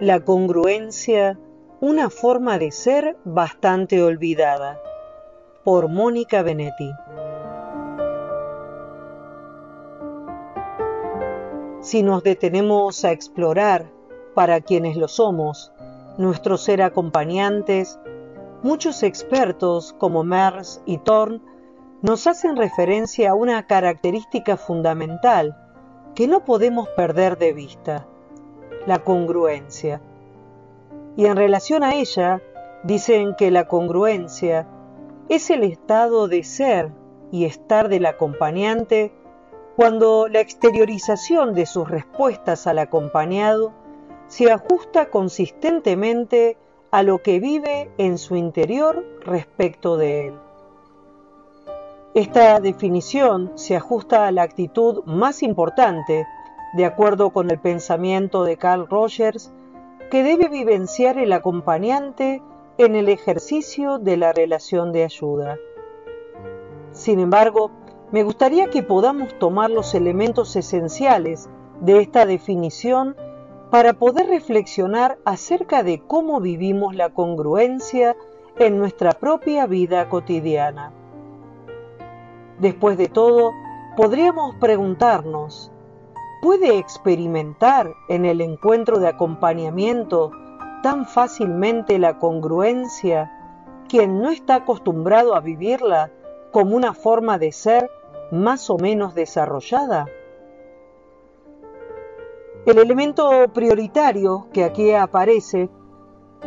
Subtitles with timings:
[0.00, 1.40] La congruencia,
[1.80, 4.80] una forma de ser bastante olvidada.
[5.64, 6.92] Por Mónica Benetti.
[11.80, 13.90] Si nos detenemos a explorar,
[14.36, 15.72] para quienes lo somos,
[16.16, 17.98] nuestro ser acompañantes,
[18.62, 21.40] muchos expertos como Mers y Thorne
[22.02, 25.56] nos hacen referencia a una característica fundamental
[26.14, 28.06] que no podemos perder de vista,
[28.88, 30.00] la congruencia.
[31.14, 32.40] Y en relación a ella,
[32.84, 34.66] dicen que la congruencia
[35.28, 36.90] es el estado de ser
[37.30, 39.12] y estar del acompañante
[39.76, 43.72] cuando la exteriorización de sus respuestas al acompañado
[44.26, 46.56] se ajusta consistentemente
[46.90, 50.34] a lo que vive en su interior respecto de él.
[52.14, 56.26] Esta definición se ajusta a la actitud más importante,
[56.74, 59.52] de acuerdo con el pensamiento de Carl Rogers,
[60.10, 62.42] que debe vivenciar el acompañante
[62.78, 65.58] en el ejercicio de la relación de ayuda.
[66.92, 67.70] Sin embargo,
[68.10, 71.48] me gustaría que podamos tomar los elementos esenciales
[71.80, 73.16] de esta definición
[73.70, 78.16] para poder reflexionar acerca de cómo vivimos la congruencia
[78.58, 80.92] en nuestra propia vida cotidiana.
[82.58, 83.52] Después de todo,
[83.96, 85.70] podríamos preguntarnos,
[86.48, 90.30] ¿puede experimentar en el encuentro de acompañamiento
[90.82, 93.30] tan fácilmente la congruencia
[93.86, 96.10] quien no está acostumbrado a vivirla
[96.50, 97.90] como una forma de ser
[98.30, 100.06] más o menos desarrollada?
[102.64, 105.68] El elemento prioritario que aquí aparece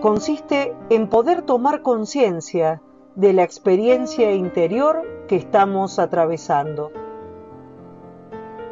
[0.00, 2.80] consiste en poder tomar conciencia
[3.16, 6.92] de la experiencia interior que estamos atravesando.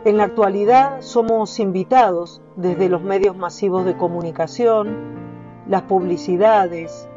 [0.07, 7.09] En la actualidad somos invitados desde los medios masivos de comunicación, las publicidades,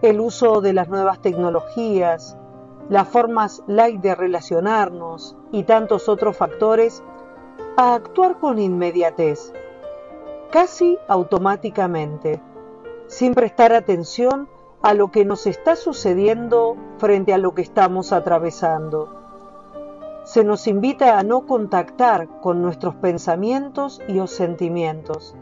[0.00, 2.38] el uso de las nuevas tecnologías,
[2.88, 7.02] las formas light de relacionarnos y tantos otros factores
[7.76, 9.52] a actuar con inmediatez
[10.52, 12.40] casi automáticamente,
[13.08, 14.48] sin prestar atención
[14.82, 19.25] a lo que nos está sucediendo frente a lo que estamos atravesando.
[20.36, 25.34] Se nos invita a no contactar con nuestros pensamientos y o sentimientos.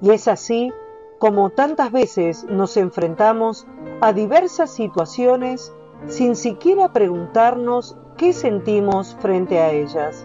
[0.00, 0.72] Y es así
[1.18, 3.66] como tantas veces nos enfrentamos
[4.00, 5.74] a diversas situaciones
[6.06, 10.24] sin siquiera preguntarnos qué sentimos frente a ellas.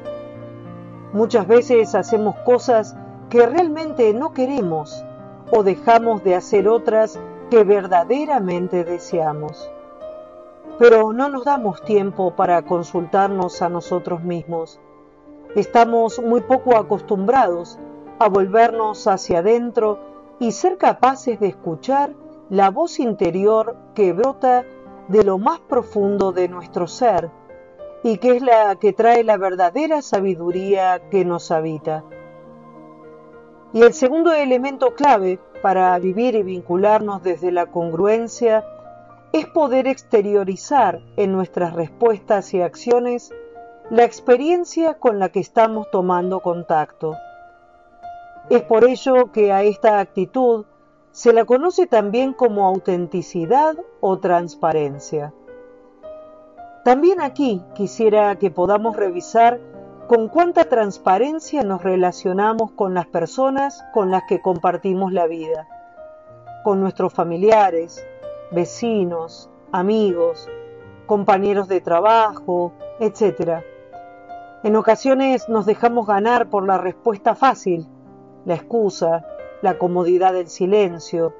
[1.11, 2.95] Muchas veces hacemos cosas
[3.31, 5.03] que realmente no queremos
[5.51, 9.67] o dejamos de hacer otras que verdaderamente deseamos.
[10.77, 14.79] Pero no nos damos tiempo para consultarnos a nosotros mismos.
[15.55, 17.79] Estamos muy poco acostumbrados
[18.19, 19.99] a volvernos hacia adentro
[20.39, 22.13] y ser capaces de escuchar
[22.49, 24.65] la voz interior que brota
[25.07, 27.31] de lo más profundo de nuestro ser
[28.03, 32.03] y que es la que trae la verdadera sabiduría que nos habita.
[33.71, 38.65] Y el segundo elemento clave para vivir y vincularnos desde la congruencia
[39.35, 43.33] es poder exteriorizar en nuestras respuestas y acciones
[43.89, 47.17] la experiencia con la que estamos tomando contacto.
[48.49, 50.63] Es por ello que a esta actitud
[51.11, 55.33] se la conoce también como autenticidad o transparencia.
[56.85, 59.59] También aquí quisiera que podamos revisar
[60.07, 65.67] con cuánta transparencia nos relacionamos con las personas con las que compartimos la vida,
[66.63, 68.01] con nuestros familiares,
[68.51, 70.49] vecinos, amigos,
[71.05, 73.63] compañeros de trabajo, etc.
[74.63, 77.87] En ocasiones nos dejamos ganar por la respuesta fácil,
[78.45, 79.25] la excusa,
[79.61, 81.33] la comodidad del silencio,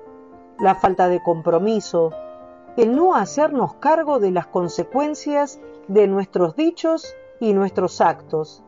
[0.60, 2.12] la falta de compromiso,
[2.78, 8.64] el no hacernos cargo de las consecuencias de nuestros dichos y nuestros actos.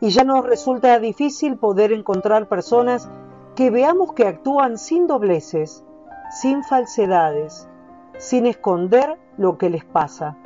[0.00, 3.08] Y ya nos resulta difícil poder encontrar personas
[3.54, 5.84] que veamos que actúan sin dobleces,
[6.32, 7.68] sin falsedades,
[8.16, 10.38] sin esconder lo que les pasa.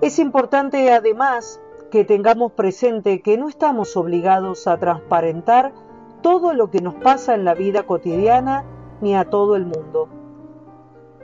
[0.00, 1.60] Es importante además
[1.90, 5.72] que tengamos presente que no estamos obligados a transparentar
[6.22, 8.64] todo lo que nos pasa en la vida cotidiana
[9.02, 10.08] ni a todo el mundo.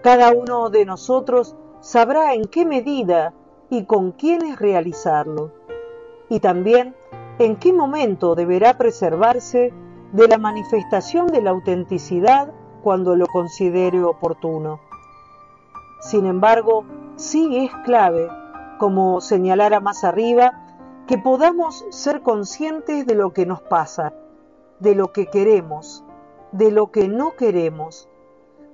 [0.03, 3.33] Cada uno de nosotros sabrá en qué medida
[3.71, 5.53] y con quiénes realizarlo,
[6.29, 6.95] y también
[7.39, 9.73] en qué momento deberá preservarse
[10.13, 14.81] de la manifestación de la autenticidad cuando lo considere oportuno.
[16.01, 16.85] Sin embargo,
[17.17, 18.29] sí es clave,
[18.79, 20.53] como señalara más arriba,
[21.07, 24.13] que podamos ser conscientes de lo que nos pasa,
[24.79, 26.05] de lo que queremos,
[26.53, 28.09] de lo que no queremos,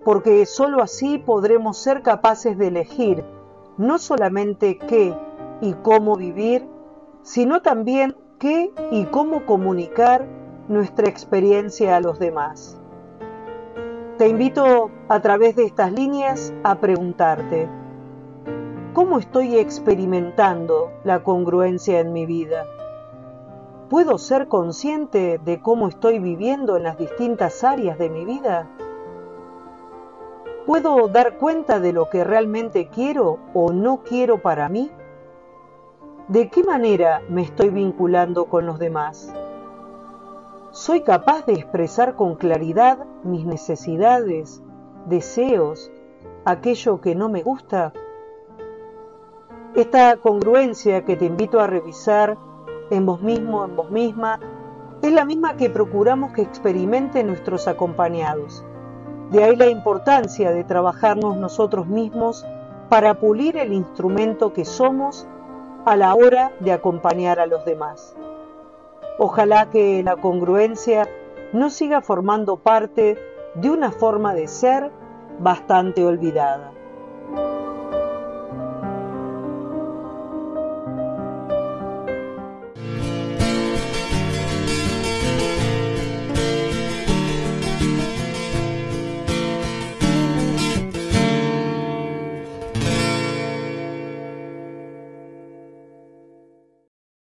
[0.04, 3.24] porque sólo así podremos ser capaces de elegir
[3.76, 5.14] no solamente qué
[5.60, 6.66] y cómo vivir,
[7.22, 10.26] sino también qué y cómo comunicar
[10.68, 12.78] nuestra experiencia a los demás.
[14.18, 17.68] Te invito a través de estas líneas a preguntarte,
[18.94, 22.64] ¿cómo estoy experimentando la congruencia en mi vida?
[23.90, 28.66] ¿Puedo ser consciente de cómo estoy viviendo en las distintas áreas de mi vida?
[30.64, 34.90] ¿Puedo dar cuenta de lo que realmente quiero o no quiero para mí?
[36.28, 39.30] ¿De qué manera me estoy vinculando con los demás?
[40.76, 44.62] ¿Soy capaz de expresar con claridad mis necesidades,
[45.06, 45.90] deseos,
[46.44, 47.94] aquello que no me gusta?
[49.74, 52.36] Esta congruencia que te invito a revisar
[52.90, 54.38] en vos mismo, en vos misma,
[55.00, 58.62] es la misma que procuramos que experimenten nuestros acompañados.
[59.30, 62.44] De ahí la importancia de trabajarnos nosotros mismos
[62.90, 65.26] para pulir el instrumento que somos
[65.86, 68.14] a la hora de acompañar a los demás.
[69.18, 71.08] Ojalá que la congruencia
[71.52, 73.16] no siga formando parte
[73.54, 74.90] de una forma de ser
[75.38, 76.72] bastante olvidada.